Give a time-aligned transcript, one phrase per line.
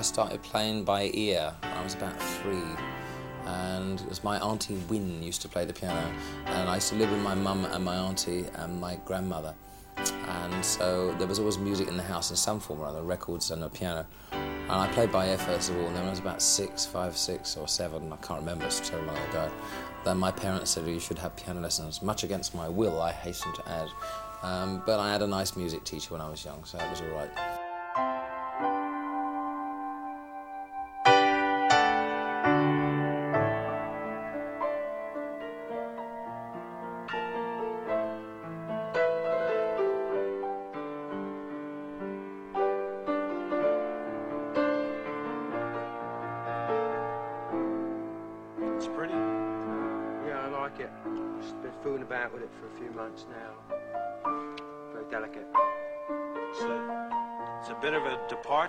[0.00, 2.64] I started playing by ear when I was about three.
[3.44, 6.10] And it was my auntie Wynne used to play the piano.
[6.46, 9.54] And I used to live with my mum and my auntie and my grandmother.
[9.98, 13.50] And so there was always music in the house in some form or other, records
[13.50, 14.06] and a piano.
[14.32, 16.86] And I played by ear first of all, and then when I was about six,
[16.86, 19.50] five, six or seven, I can't remember, it's so long ago.
[20.06, 23.52] Then my parents said, you should have piano lessons, much against my will, I hasten
[23.52, 23.88] to add.
[24.42, 27.02] Um, but I had a nice music teacher when I was young, so it was
[27.02, 27.49] all right.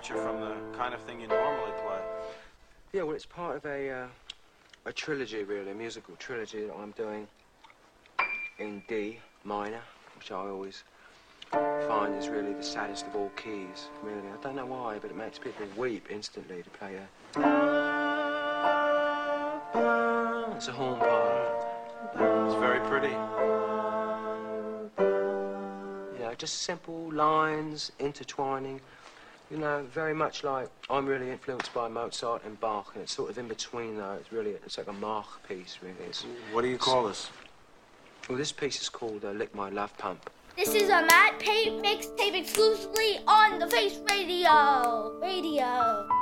[0.02, 2.00] Departure from the kind of thing you normally play.
[2.92, 4.06] Yeah, well, it's part of a uh,
[4.84, 7.28] a trilogy, really, a musical trilogy that I'm doing
[8.58, 9.80] in D minor,
[10.16, 10.82] which I always
[11.50, 13.88] find is really the saddest of all keys.
[14.02, 17.08] Really, I don't know why, but it makes people weep instantly to play a.
[20.56, 21.66] It's a horn part.
[22.14, 23.14] It's very pretty.
[26.18, 28.80] You know, just simple lines intertwining.
[29.52, 33.28] You know, very much like I'm really influenced by Mozart and Bach, and it's sort
[33.28, 34.16] of in between though.
[34.18, 35.94] It's really it's like a Mach piece, really.
[36.08, 37.28] It's, What do you call this?
[38.30, 41.74] well, this piece is called uh, "Lick My Love Pump." This is a Matt Pape
[41.84, 45.18] mixtape exclusively on the Face Radio.
[45.20, 46.21] Radio.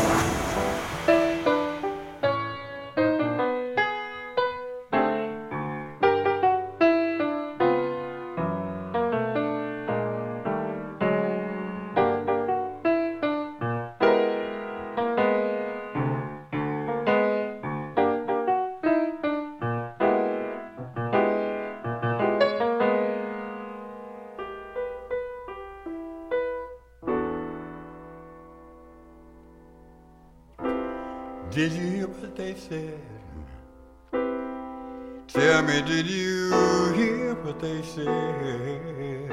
[32.69, 32.99] said.
[35.27, 36.51] Tell me, did you
[36.93, 39.29] hear what they said?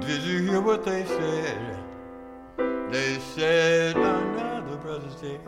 [0.00, 1.78] Did you hear what they said?
[2.90, 5.40] They said another brother's dead.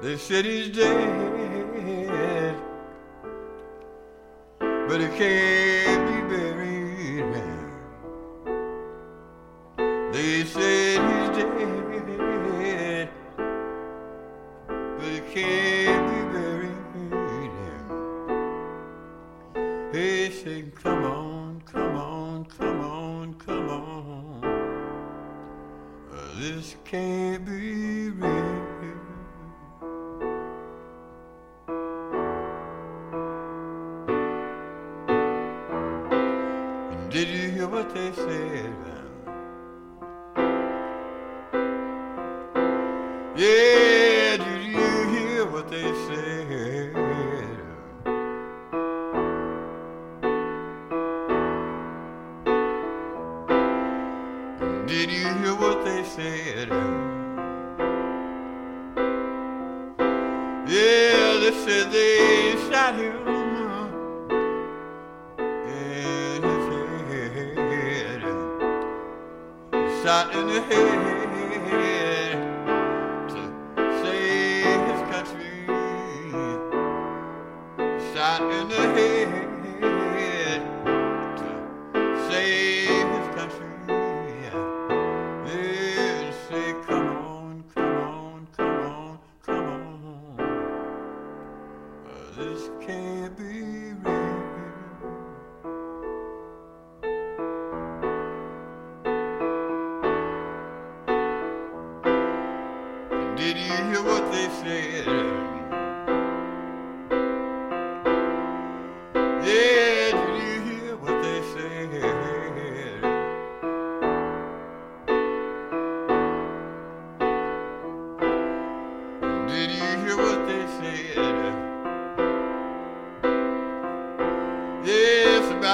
[0.00, 2.56] They said he's dead,
[4.88, 5.91] but he can't.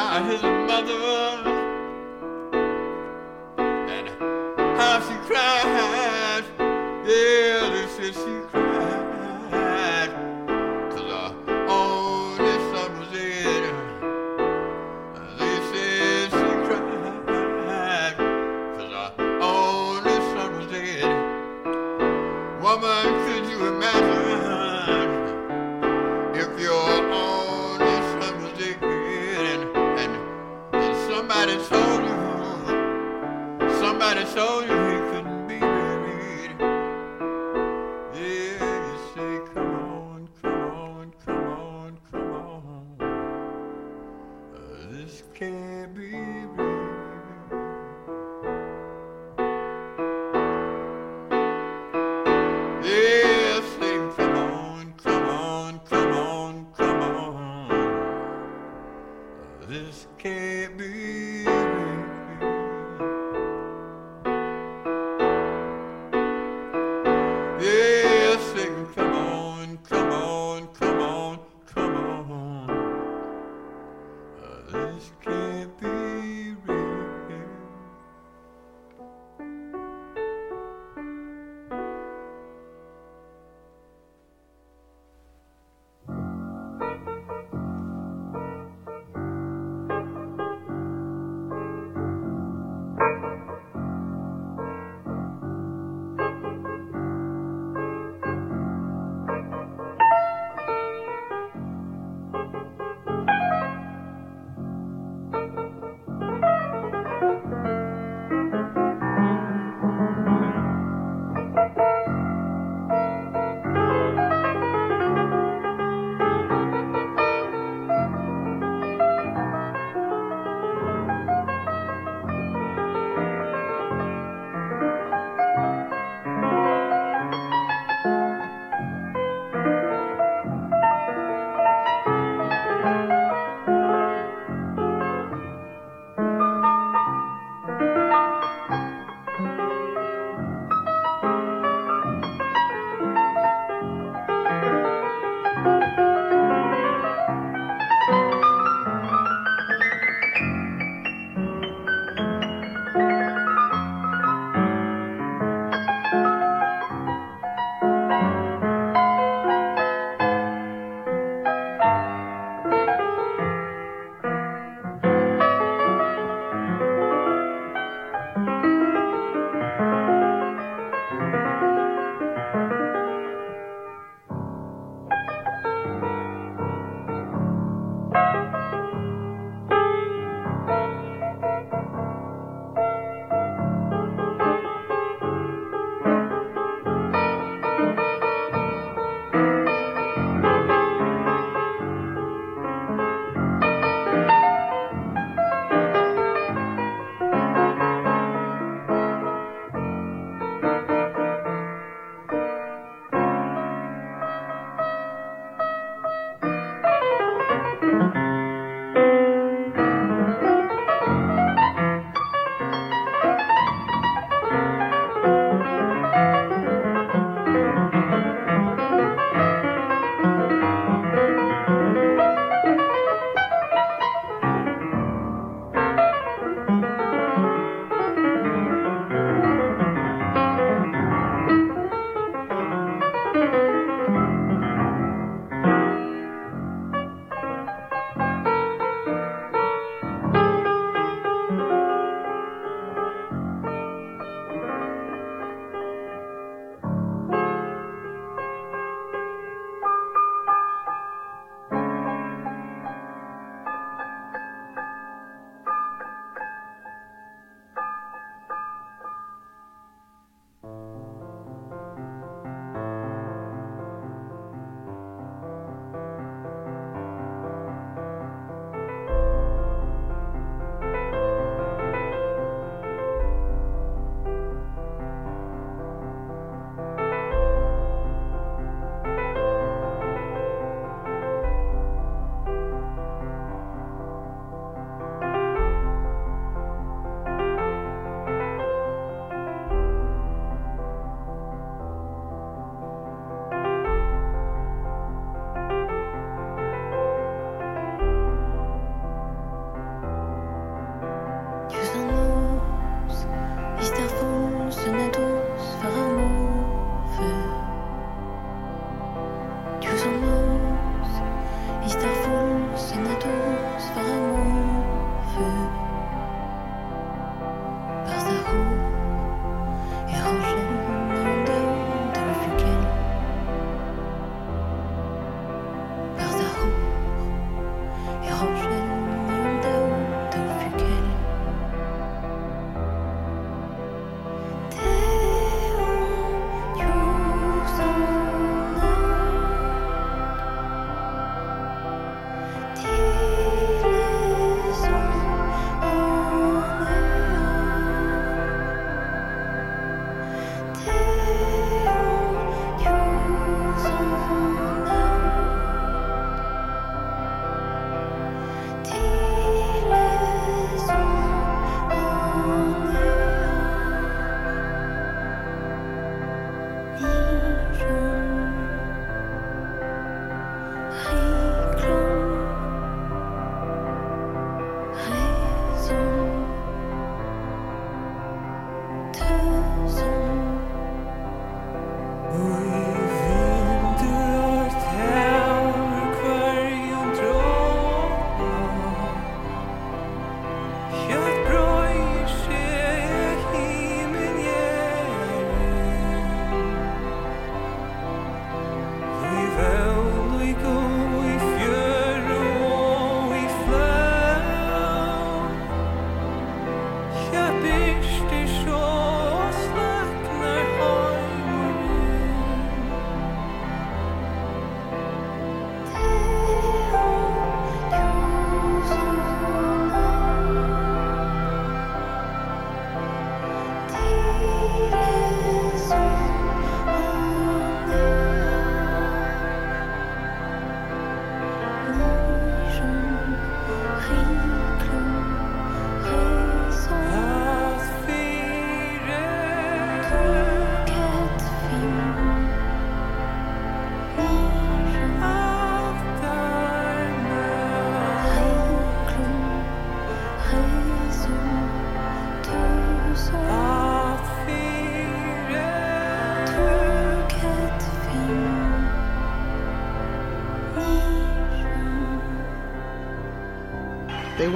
[0.08, 1.47] God, his mother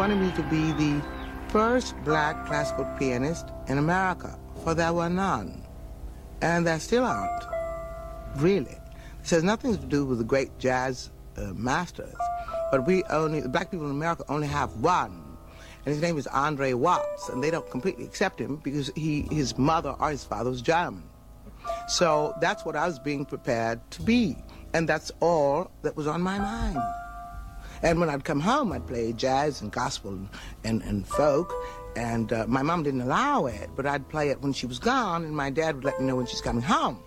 [0.02, 1.00] wanted me to be the
[1.46, 5.64] first black classical pianist in America, for there were none.
[6.40, 7.44] And there still aren't,
[8.34, 8.76] really.
[9.20, 12.16] This has nothing to do with the great jazz uh, masters,
[12.72, 15.38] but we only, the black people in America only have one.
[15.86, 19.56] And his name is Andre Watts, and they don't completely accept him because he, his
[19.56, 21.04] mother or his father was German.
[21.86, 24.36] So that's what I was being prepared to be.
[24.74, 26.80] And that's all that was on my mind.
[27.82, 30.28] And when I'd come home, I'd play jazz and gospel and,
[30.64, 31.52] and, and folk.
[31.96, 35.24] And uh, my mom didn't allow it, but I'd play it when she was gone,
[35.24, 37.02] and my dad would let me know when she's coming home.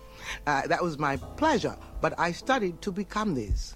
[0.46, 1.76] Uh, that was my pleasure.
[2.00, 3.75] But I studied to become this.